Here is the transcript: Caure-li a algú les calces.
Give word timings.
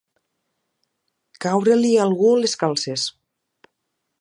Caure-li 1.45 1.91
a 1.99 2.07
algú 2.07 2.33
les 2.45 2.59
calces. 2.63 3.05